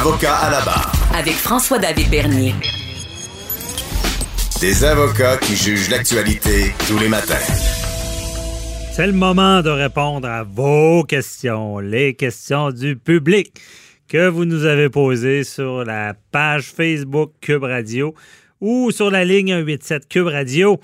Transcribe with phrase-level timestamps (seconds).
[0.00, 0.92] Avocat à la barre.
[1.14, 2.54] Avec François-David Bernier.
[4.60, 7.34] Des avocats qui jugent l'actualité tous les matins.
[8.92, 13.52] C'est le moment de répondre à vos questions, les questions du public
[14.08, 18.14] que vous nous avez posées sur la page Facebook Cube Radio
[18.60, 20.80] ou sur la ligne 187 Cube Radio.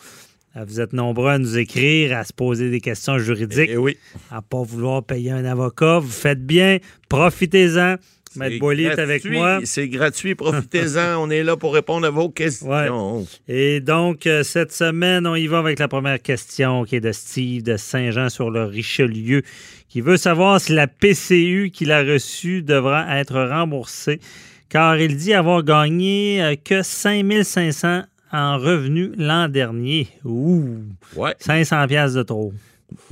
[0.66, 3.96] Vous êtes nombreux à nous écrire, à se poser des questions juridiques, Eh oui.
[4.30, 5.98] à pas vouloir payer un avocat.
[5.98, 6.78] Vous faites bien,
[7.10, 7.96] profitez-en.
[8.36, 9.60] Maître C'est Boily est avec gratuit, moi.
[9.64, 11.16] C'est gratuit, profitez-en.
[11.18, 13.26] on est là pour répondre à vos questions.
[13.48, 17.12] Et donc, euh, cette semaine, on y va avec la première question qui est de
[17.12, 19.42] Steve de Saint-Jean sur le Richelieu,
[19.88, 24.20] qui veut savoir si la PCU qu'il a reçue devra être remboursée,
[24.68, 30.08] car il dit avoir gagné euh, que 5500 en revenus l'an dernier.
[30.24, 30.78] Ouh!
[31.14, 31.34] Ouais.
[31.38, 32.52] 500 pièces de trop.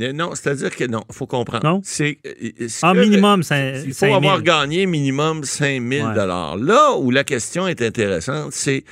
[0.01, 1.65] Euh, Non, c'est-à-dire que non, il faut comprendre.
[1.65, 1.81] Non?
[1.85, 6.15] C'est, euh, ce En minimum, c'est Il faut avoir gagné minimum 5 000 Ouais.
[6.17, 8.85] Là où la question est intéressante, c'est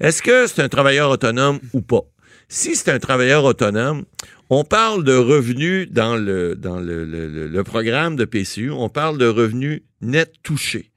[0.00, 2.02] est-ce que c'est un travailleur autonome ou pas?
[2.48, 4.04] Si c'est un travailleur autonome,
[4.50, 8.88] on parle de revenus dans le, dans le, le- le- le programme de PCU, on
[8.88, 10.92] parle de revenus nets touchés.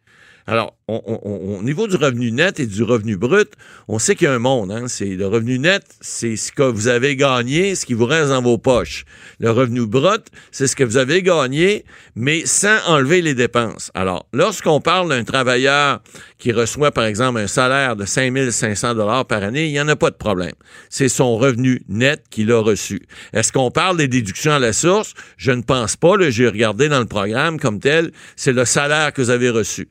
[0.45, 3.49] Alors, on- au niveau du revenu net et du revenu brut,
[3.87, 4.71] on sait qu'il y a un monde.
[4.71, 4.85] Hein?
[4.87, 8.41] C'est le revenu net, c'est ce que vous avez gagné, ce qui vous reste dans
[8.41, 9.05] vos poches.
[9.39, 13.91] Le revenu brut, c'est ce que vous avez gagné, mais sans enlever les dépenses.
[13.93, 16.01] Alors, lorsqu'on parle d'un travailleur
[16.37, 19.95] qui reçoit, par exemple, un salaire de 5500 dollars par année, il n'y en a
[19.95, 20.53] pas de problème.
[20.89, 23.01] C'est son revenu net qu'il a reçu.
[23.33, 25.13] Est-ce qu'on parle des déductions à la source?
[25.37, 26.09] Je ne pense pas.
[26.29, 28.11] J'ai regardé dans le programme comme tel.
[28.35, 29.87] C'est le salaire que vous avez reçu.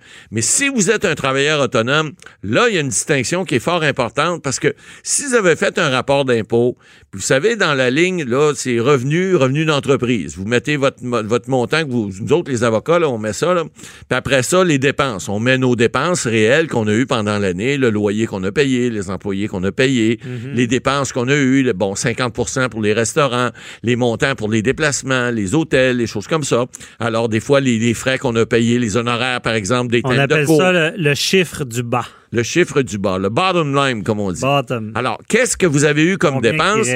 [0.91, 2.13] Êtes un travailleur autonome,
[2.43, 5.57] là, il y a une distinction qui est fort importante parce que si vous avez
[5.57, 6.77] fait un rapport d'impôt,
[7.15, 10.37] vous savez, dans la ligne, là, c'est revenus, revenus d'entreprise.
[10.37, 13.55] Vous mettez votre, votre montant que vous, nous autres, les avocats, là, on met ça,
[13.55, 13.65] là.
[13.65, 15.29] Puis après ça, les dépenses.
[15.29, 18.91] On met nos dépenses réelles qu'on a eues pendant l'année, le loyer qu'on a payé,
[18.91, 20.21] les employés qu'on a payés,
[20.55, 23.51] les dépenses qu'on a eues, le, bon, 50% pour les restaurants,
[23.83, 26.67] les montants pour les déplacements, les hôtels, les choses comme ça.
[26.99, 30.11] Alors, des fois, les, les frais qu'on a payés, les honoraires, par exemple, des On
[30.11, 30.61] têtes de appelle cour.
[30.61, 32.07] ça le, le chiffre du bas.
[32.31, 34.41] Le chiffre du bas, le bottom line, comme on dit.
[34.41, 34.93] Bottom.
[34.95, 36.89] Alors, qu'est-ce que vous avez eu comme dépense?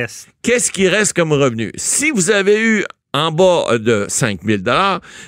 [0.42, 1.72] Qu'est-ce qui reste comme revenu?
[1.76, 2.84] Si vous avez eu
[3.14, 4.62] en bas euh, de 5 000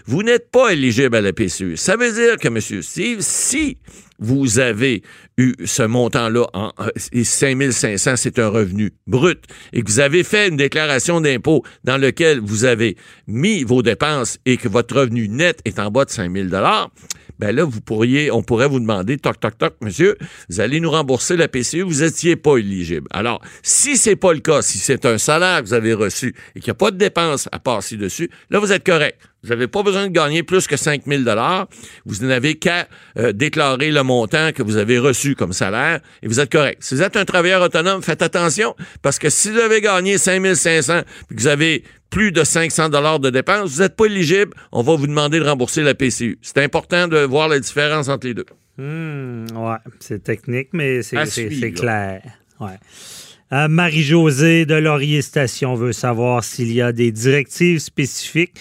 [0.07, 1.77] vous n'êtes pas éligible à la PCU.
[1.77, 2.83] Ça veut dire que, M.
[2.83, 3.79] Steve, si
[4.19, 5.03] vous avez
[5.37, 9.43] eu ce montant-là, en, euh, et 5 500, c'est un revenu brut,
[9.73, 14.39] et que vous avez fait une déclaration d'impôt dans lequel vous avez mis vos dépenses
[14.47, 16.49] et que votre revenu net est en bas de 5 000
[17.39, 20.17] ben là, vous pourriez, on pourrait vous demander, toc, toc, toc, monsieur,
[20.49, 23.07] vous allez nous rembourser la PCU, vous étiez pas éligible.
[23.11, 26.61] Alors, si c'est pas le cas, si c'est un salaire que vous avez reçu et
[26.61, 29.19] qu'il n'y a pas de dépenses à passer dessus, là, vous êtes correct.
[29.45, 31.23] Vous n'avez pas besoin de gagner plus que 5 000
[32.07, 36.41] Vous n'avez qu'à euh, déclarer le montant que vous avez reçu comme salaire et vous
[36.41, 36.79] êtes correct.
[36.83, 40.57] Si vous êtes un travailleur autonome, faites attention parce que si vous avez gagné 5
[40.57, 44.53] 500 puis que vous avez plus de 500 dollars de dépenses, vous n'êtes pas éligible.
[44.71, 46.39] On va vous demander de rembourser la PCU.
[46.43, 48.47] C'est important de voir la différence entre les deux.
[48.79, 52.23] Ouais, c'est technique, mais c'est clair.
[52.61, 52.79] Ouais.
[53.53, 58.61] Euh, Marie-Josée de Laurier Station veut savoir s'il y a des directives spécifiques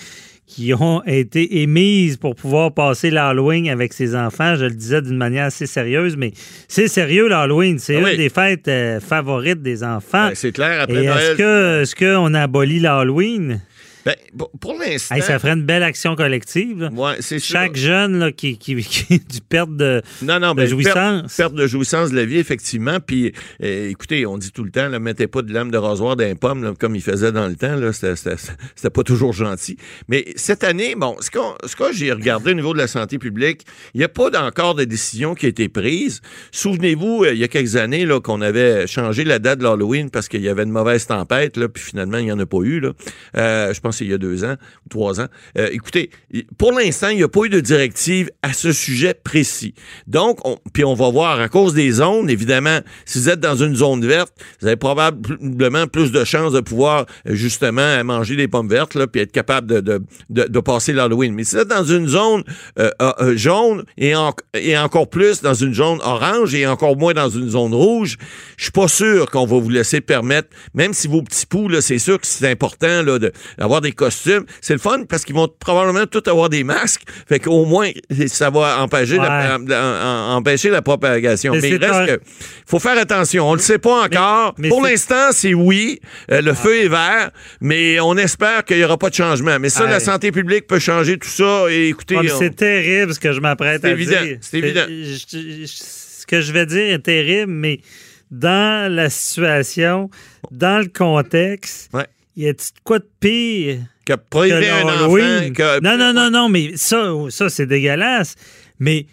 [0.54, 4.56] qui ont été émises pour pouvoir passer l'Halloween avec ses enfants.
[4.56, 6.32] Je le disais d'une manière assez sérieuse, mais
[6.68, 7.80] c'est sérieux l'Halloween.
[7.80, 10.28] C'est Ah une des fêtes euh, favorites des enfants.
[10.28, 13.62] Ben, c'est clair, après est-ce qu'on abolit l'Halloween?
[14.06, 14.16] Ben,
[14.60, 16.90] pour- l'instant, Hey, ça ferait une belle action collective.
[16.94, 17.54] ouais, c'est sûr.
[17.54, 21.22] Chaque jeune là, qui, qui, qui du perte de, Non, non, de ben, jouissance.
[21.22, 23.00] Perte, perte de jouissance de la vie, effectivement.
[23.00, 23.32] Puis,
[23.64, 26.24] euh, écoutez, on dit tout le temps, là, mettez pas de lame de rasoir dans
[26.26, 27.76] les pommes, là, comme il faisait dans le temps.
[27.76, 28.36] Là, c'était, c'était-
[28.76, 29.78] c'était pas toujours gentil.
[30.10, 33.18] Mais cette année, bon, ce, qu'on- ce que j'ai regardé au niveau de la santé
[33.18, 33.62] publique,
[33.94, 36.22] il n'y a pas encore de décision qui a été prise.
[36.52, 40.10] Souvenez-vous, euh, il y a quelques années, là, qu'on avait changé la date de l'Halloween
[40.10, 42.60] parce qu'il y avait une mauvaise tempête, là, puis finalement, il n'y en a pas
[42.64, 42.80] eu.
[42.80, 42.92] Là.
[43.38, 44.56] Euh, je pense il y a deux ans
[44.86, 45.28] ou trois ans.
[45.58, 46.10] Euh, écoutez,
[46.58, 49.74] pour l'instant, il n'y a pas eu de directive à ce sujet précis.
[50.08, 53.56] Donc, on, puis on va voir, à cause des zones, évidemment, si vous êtes dans
[53.56, 58.48] une zone verte, vous avez probablement plus de chances de pouvoir, euh, justement, manger des
[58.48, 61.34] pommes vertes, là, puis être capable de, de, de, passer l'Halloween.
[61.34, 62.44] Mais si vous êtes dans une zone
[62.80, 64.14] euh, jaune et,
[64.54, 68.18] et encore plus dans une zone orange et encore moins dans une zone rouge,
[68.58, 72.00] je suis pas sûr qu'on va vous laisser permettre, même si vos petits poux, c'est
[72.00, 73.04] sûr que c'est important
[73.58, 74.46] d'avoir des costumes.
[74.62, 77.04] C'est le fun parce qu'ils vont probablement tous avoir des masques.
[77.28, 77.92] Fait qu'au moins,
[78.28, 79.60] ça va empêcher, la,
[80.36, 81.54] empêcher la propagation.
[81.54, 82.24] Mais, il reste que
[82.66, 83.50] faut faire attention.
[83.50, 84.56] On le sait pas encore.
[84.70, 86.00] Pour l'instant, c'est oui.
[86.32, 87.32] Euh, le feu est vert,
[87.62, 89.58] mais on espère qu'il y aura pas de changement.
[89.60, 91.66] Mais ça, la santé publique peut changer tout ça.
[91.70, 94.38] Et écoutez, c'est terrible ce que je m'apprête à dire.
[94.42, 94.86] C'est évident.
[94.88, 97.82] ce que je vais dire est terrible, mais
[98.32, 100.10] dans la situation,
[100.52, 101.92] dans le contexte,
[102.36, 102.54] y a
[102.84, 107.66] quoi de pire que prohiber un enfant Non, non, non, non, mais ça, ça c'est
[107.66, 108.36] dégueulasse.
[108.80, 109.06] Mais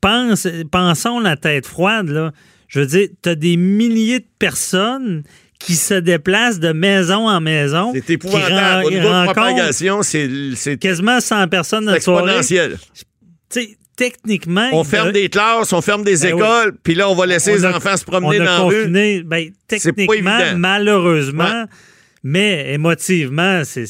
[0.00, 2.32] pense, pensons la tête froide, là.
[2.68, 5.22] Je veux dire, tu as des milliers de personnes
[5.58, 7.92] qui se déplacent de maison en maison.
[7.94, 8.84] C'est épouvantable.
[8.84, 10.76] Au niveau de propagation, c'est...
[10.78, 12.76] Quasiment 100 personnes dans exponentiel.
[13.50, 14.68] Tu sais, techniquement...
[14.72, 17.64] On ferme des classes, on ferme des ben écoles, puis là, on va laisser les
[17.64, 19.24] enfants se promener dans la rue.
[19.24, 21.64] Ben, techniquement, malheureusement...
[22.22, 23.86] Mais émotivement, c'est.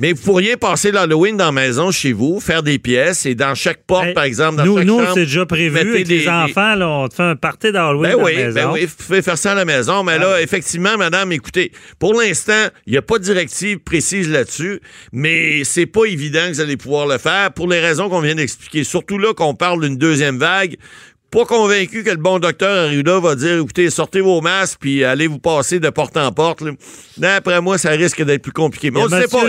[0.00, 3.54] Mais vous pourriez passer l'Halloween dans la maison chez vous, faire des pièces et dans
[3.54, 6.74] chaque porte, par exemple, dans nous, chaque nous, c'est déjà prévu avec les enfants.
[6.74, 8.60] Là, on te fait un party d'Halloween ben oui, la maison.
[8.60, 10.02] Ben oui, vous pouvez faire ça à la maison.
[10.02, 14.80] Mais là, effectivement, madame, écoutez, pour l'instant, il n'y a pas de directive précise là-dessus,
[15.12, 18.34] mais c'est pas évident que vous allez pouvoir le faire pour les raisons qu'on vient
[18.34, 18.84] d'expliquer.
[18.84, 20.76] Surtout là qu'on parle d'une deuxième vague
[21.30, 25.26] pas convaincu que le bon docteur Arruda va dire écoutez, sortez vos masques puis allez
[25.26, 26.62] vous passer de porte en porte.
[27.16, 28.90] D'après moi, ça risque d'être plus compliqué.
[28.90, 29.48] Mais on ne sait pas.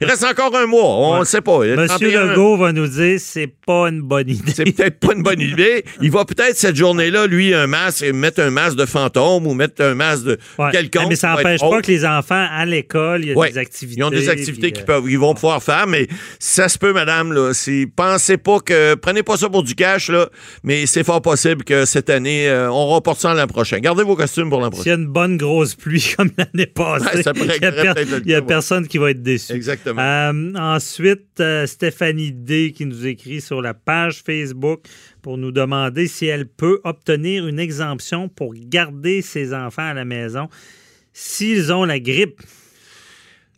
[0.00, 0.84] Il reste, encore un mois.
[0.84, 1.58] On ne sait pas.
[1.58, 4.52] Monsieur Legault va nous dire c'est pas une bonne idée.
[4.52, 5.84] C'est peut-être pas une bonne idée.
[6.00, 9.82] Il va peut-être cette journée-là, lui, un masque, mettre un masque de fantôme ou mettre
[9.82, 10.38] un masque de
[10.70, 11.06] quelqu'un.
[11.08, 14.00] Mais ça n'empêche pas que les enfants à l'école, il y a des activités.
[14.00, 16.08] Ils ont des activités qu'ils peuvent, ils vont pouvoir faire, mais
[16.38, 17.32] ça se peut, madame.
[17.32, 17.52] Là,
[17.96, 20.28] pensez pas que prenez pas ça pour du cash là,
[20.62, 23.78] mais c'est possible que cette année, euh, on reporte ça l'an prochain.
[23.80, 24.82] Gardez vos costumes pour l'an prochain.
[24.82, 28.98] S'il y a une bonne grosse pluie comme l'année passée, il n'y a, personne qui
[28.98, 29.52] va être déçu.
[29.52, 30.00] Exactement.
[30.00, 34.82] Euh, ensuite, euh, Stéphanie D qui nous écrit sur la page Facebook
[35.22, 40.04] pour nous demander si elle peut obtenir une exemption pour garder ses enfants à la
[40.04, 40.48] maison
[41.12, 42.40] s'ils ont la grippe.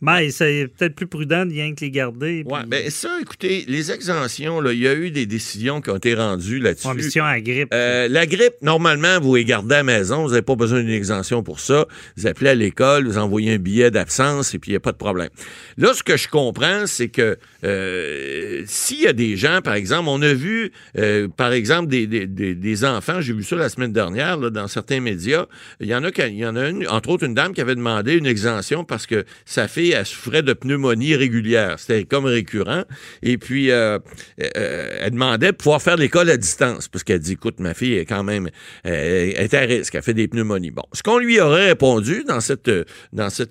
[0.05, 2.43] Mais c'est peut-être plus prudent de rien que les garder.
[2.45, 6.13] Oui, bien ça, écoutez, les exemptions, il y a eu des décisions qui ont été
[6.13, 6.87] rendues là-dessus.
[7.19, 7.69] À la grippe.
[7.73, 10.89] Euh, la grippe, normalement, vous les gardez à la maison, vous n'avez pas besoin d'une
[10.91, 11.87] exemption pour ça.
[12.17, 14.91] Vous appelez à l'école, vous envoyez un billet d'absence et puis il n'y a pas
[14.91, 15.29] de problème.
[15.77, 20.09] Là, ce que je comprends, c'est que euh, s'il y a des gens, par exemple,
[20.09, 23.91] on a vu, euh, par exemple, des, des, des, enfants, j'ai vu ça la semaine
[23.91, 25.45] dernière là, dans certains médias,
[25.79, 27.75] il y en a, il y en a une, entre autres une dame qui avait
[27.75, 31.79] demandé une exemption parce que sa fille elle souffrait de pneumonie régulière.
[31.79, 32.83] C'était comme récurrent.
[33.23, 33.99] Et puis, euh,
[34.41, 36.87] euh, elle demandait de pouvoir faire l'école à distance.
[36.87, 38.49] Parce qu'elle dit, écoute, ma fille est quand même,
[38.83, 39.95] elle est à risque.
[39.95, 40.71] Elle fait des pneumonies.
[40.71, 40.83] Bon.
[40.93, 42.69] Ce qu'on lui aurait répondu dans cette,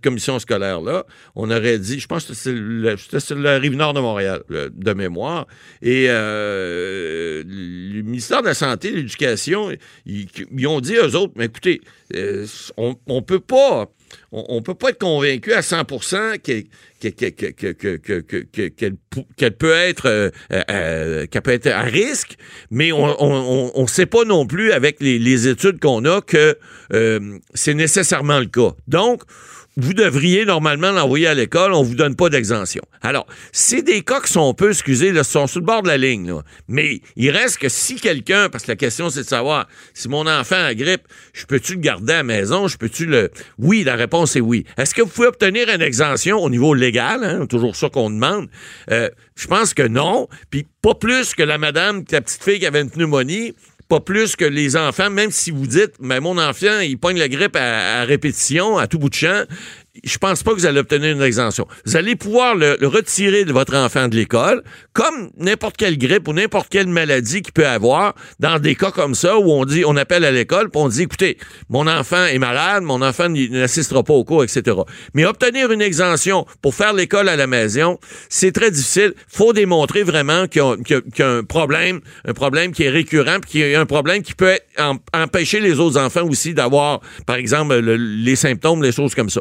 [0.03, 4.93] commission scolaire-là, on aurait dit, je pense que c'était la rive nord de Montréal, de
[4.93, 5.47] mémoire.
[5.83, 9.71] Et euh, le ministère de la Santé de l'Éducation,
[10.07, 11.81] ils, ont dit, eux autres, mais écoutez,
[12.77, 13.91] on ne peut pas
[14.33, 15.85] on ne peut pas être convaincu à 100
[16.43, 16.65] qu'elle
[19.53, 22.37] peut être euh, euh, qu'elle peut être à risque,
[22.71, 26.57] mais on ne sait pas non plus avec les, études qu'on a que
[26.93, 28.75] euh, c'est nécessairement le cas.
[28.89, 29.23] Donc,
[29.77, 32.83] vous devriez normalement l'envoyer à l'école, on vous donne pas d'exemption.
[33.03, 35.97] Alors, c'est des cas qui sont peu, excusez, là, sont sur le bord de la
[35.97, 36.33] ligne,
[36.69, 40.27] mais il reste que si quelqu'un, parce que la question c'est de savoir si mon
[40.27, 41.03] enfant a grippe,
[41.33, 43.31] je peux-tu le garder à la maison, je peux-tu le...
[43.59, 44.65] Oui, la réponse est oui.
[44.77, 48.49] Est-ce que vous pouvez obtenir une exemption au niveau légal, hein, toujours ça qu'on demande?
[48.91, 52.67] Euh, je pense que non, puis pas plus que la madame, la petite fille qui
[52.67, 53.55] avait une pneumonie,
[53.89, 57.29] pas plus que les enfants, même si vous dites, mais mon enfant, il pogne la
[57.29, 59.45] grippe à, répétition, à tout bout de champ,
[60.03, 61.69] je pense pas que vous allez obtenir une exemption.
[61.87, 66.33] Vous allez pouvoir le, retirer de votre enfant de l'école, comme n'importe quelle grippe ou
[66.33, 69.97] n'importe quelle maladie qu'il peut avoir, dans des cas comme ça où on dit, on
[69.97, 74.15] appelle à l'école, puis on dit, écoutez, mon enfant est malade, mon enfant n'assistera pas
[74.15, 74.77] au cours, etc.
[75.15, 77.99] Mais obtenir une exemption pour faire l'école à la maison,
[78.29, 79.15] c'est très difficile.
[79.29, 83.71] Faut démontrer vraiment qu'il y, a un problème, un problème qui est récurrent, puis qu'il
[83.71, 84.59] y a un problème qui peut
[85.13, 89.41] empêcher les autres enfants aussi d'avoir, par exemple, les symptômes, les choses comme ça.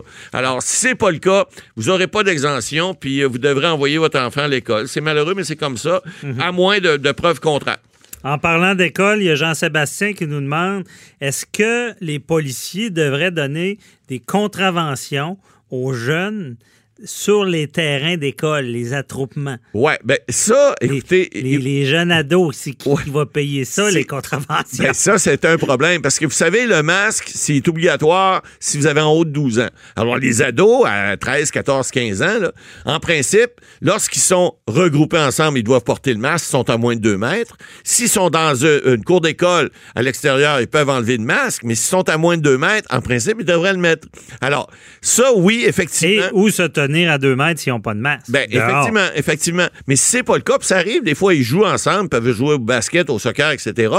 [0.62, 1.46] Si c'est pas le cas,
[1.76, 4.88] vous aurez pas d'exemption, puis euh, vous devrez envoyer votre enfant à l'école.
[4.88, 6.40] C'est malheureux, mais c'est comme ça, Mhm.
[6.42, 7.78] à moins de, de preuves contraires.
[8.26, 10.86] En parlant d'école, il y a Jean-Sébastien qui nous demande
[11.20, 15.38] est-ce que les policiers devraient donner des contraventions
[15.72, 16.56] aux jeunes
[17.04, 19.58] sur les terrains d'école, les attroupements?
[19.74, 23.02] Ouais, ben ça, écoutez, les, les jeunes ados, c'est qui, Ouais.
[23.08, 24.84] va payer ça, les contraventions?
[24.84, 28.88] Ben, ça, c'est un problème parce que vous savez, le masque, c'est obligatoire si vous
[28.88, 29.70] avez en haut de 12 ans.
[29.96, 32.52] Alors, les ados à 13, 14, 15 ans, là,
[32.86, 36.96] en principe, lorsqu'ils sont regroupés ensemble, ils doivent porter le masque, ils sont à moins
[36.96, 37.58] de 2 mètres.
[37.84, 41.76] S'ils sont dans euh, une cour d'école à l'extérieur, ils peuvent enlever le masque, mais
[41.76, 44.08] s'ils sont à moins de 2 mètres, en principe, ils devraient le mettre.
[44.42, 44.70] Alors,
[45.02, 46.28] ça, oui, Et effectivement.
[46.34, 48.30] où se tenir à deux mètres s'ils n'ont pas de masque?
[48.30, 48.70] Ben, Dehors.
[48.70, 49.68] effectivement, effectivement.
[49.88, 52.32] Mais si c'est pas le cas, puis ça arrive, des fois, ils jouent ensemble, peuvent
[52.34, 53.94] jouer au basket, au soccer, etc.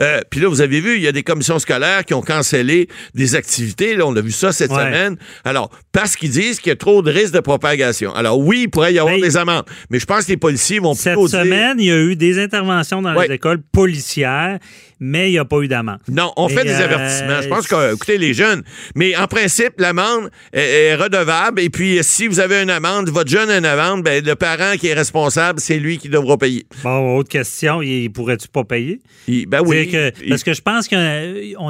[0.00, 2.88] Euh, puis là, vous avez vu, il y a des commissions scolaires qui ont cancellé
[3.14, 3.96] des activités.
[3.96, 4.78] Là, on a vu ça cette Ouais.
[4.84, 5.16] semaine.
[5.44, 8.14] Alors, parce qu'ils disent qu'il y a trop de risques de propagation.
[8.14, 9.64] Alors, oui, il pourrait y avoir Ben, des amendes.
[9.90, 12.16] Mais je pense que les policiers vont Cette plutôt dire- semaine, il y a eu
[12.16, 13.28] des interventions dans Ouais.
[13.28, 14.58] les écoles policières,
[15.00, 15.98] mais il n'y a pas eu d'amende.
[16.10, 17.42] Non, on fait des euh, avertissements.
[17.42, 18.62] Je pense que, écoutez, les jeunes,
[18.94, 21.60] mais en principe, l'amende est, est redevable.
[21.60, 24.76] Et puis, si vous avez une amende, votre jeune a une amende, ben, le parent
[24.78, 26.66] qui est responsable, c'est lui qui devra payer.
[26.82, 29.00] Bon, autre question, il pourrait-tu pas payer?
[29.28, 29.88] Il- ben oui.
[29.90, 30.96] Que- Il- parce que je pense qu'on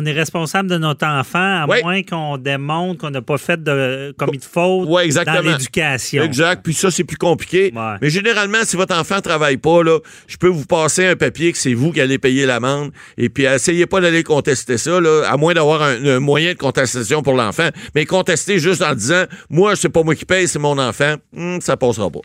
[0.06, 4.38] est responsable de notre enfant, à moins qu'on démontre qu'on n'a pas fait de commis
[4.38, 5.42] de faute exactement.
[5.42, 6.22] dans l'éducation.
[6.22, 6.62] Exact.
[6.64, 7.72] Puis ça, c'est plus compliqué.
[7.75, 7.94] Ouais.
[8.00, 11.58] Mais généralement, si votre enfant travaille pas, là, je peux vous passer un papier que
[11.58, 12.90] c'est vous qui allez payer l'amende.
[13.18, 16.58] Et puis, essayez pas d'aller contester ça, là, à moins d'avoir un, un moyen de
[16.58, 17.68] contestation pour l'enfant.
[17.94, 21.58] Mais contester juste en disant, moi, c'est pas moi qui paye, c'est mon enfant, hmm,
[21.60, 22.20] ça passera pas.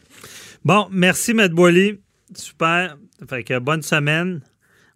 [0.64, 1.48] Bon, merci, M.
[1.48, 2.00] Boily.
[2.36, 2.98] Super.
[3.30, 4.42] Fait que bonne semaine.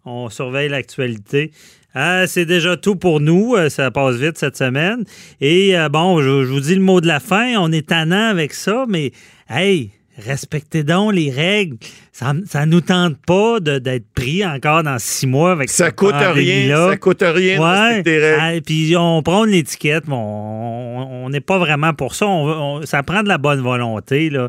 [0.04, 1.50] On surveille l'actualité.
[1.96, 3.54] Euh, c'est déjà tout pour nous.
[3.56, 5.04] Euh, Ça passe vite cette semaine.
[5.40, 7.56] Et euh, bon, je, je vous dis le mot de la fin.
[7.58, 9.12] On est tannant avec ça, mais
[9.48, 11.76] hey, respectez donc les règles.
[12.12, 16.28] Ça, ça nous tente pas d'être pris encore dans six mois avec Ça coûte rien,
[16.30, 16.88] pandémie-là.
[16.90, 18.02] ça coûte rien Ouais.
[18.36, 18.62] règles.
[18.62, 22.26] Puis on prend l'étiquette, mais on n'est pas vraiment pour ça.
[22.26, 24.30] On, veut- on- ça prend de la bonne volonté.
[24.30, 24.48] là.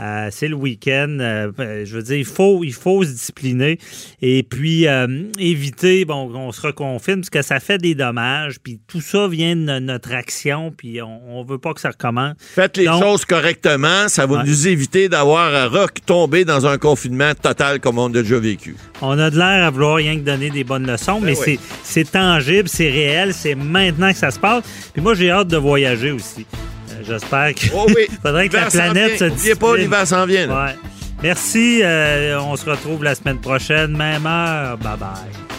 [0.00, 1.18] Euh, c'est le week-end.
[1.20, 3.78] euh, euh, je veux dire, il faut, il faut se discipliner
[4.20, 5.06] et puis euh,
[5.38, 8.56] éviter bon, qu'on se reconfine parce que ça fait des dommages.
[8.60, 10.72] Puis tout ça vient de notre action.
[10.76, 12.34] Puis on, on veut pas que ça recommence.
[12.40, 14.42] Faites les Donc- choses correctement, ça va Ouais.
[14.46, 18.76] nous éviter d'avoir à retomber dans un confinement total comme on a déjà vécu.
[19.02, 21.60] On a de l'air à vouloir rien que donner des bonnes leçons, mais Ben oui.
[21.82, 24.64] c'est tangible, c'est réel, c'est maintenant que ça se passe.
[24.92, 26.46] Puis moi, j'ai hâte de voyager aussi.
[26.90, 27.66] Euh, J'espère que.
[27.74, 29.24] Oh oui, faudrait que la planète se.
[29.24, 30.48] N'oubliez pas, l'hiver s'en vient.
[30.48, 30.74] Ouais.
[31.22, 31.80] Merci.
[31.82, 34.76] euh, on se retrouve la semaine prochaine, même heure.
[34.78, 35.53] Bye bye.